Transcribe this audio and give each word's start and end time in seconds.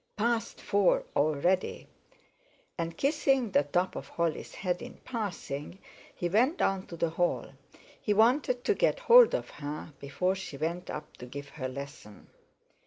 Past 0.17 0.59
four 0.59 1.03
already! 1.15 1.87
And 2.75 2.97
kissing 2.97 3.51
the 3.51 3.61
top 3.61 3.95
of 3.95 4.07
Holly's 4.07 4.55
head 4.55 4.81
in 4.81 4.95
passing, 5.05 5.77
he 6.15 6.27
went 6.27 6.57
down 6.57 6.87
to 6.87 6.97
the 6.97 7.11
hall. 7.11 7.51
He 8.01 8.11
wanted 8.11 8.63
to 8.63 8.73
get 8.73 9.01
hold 9.01 9.35
of 9.35 9.51
her 9.51 9.93
before 9.99 10.33
she 10.33 10.57
went 10.57 10.89
up 10.89 11.17
to 11.17 11.27
give 11.27 11.49
her 11.49 11.69
lesson. 11.69 12.31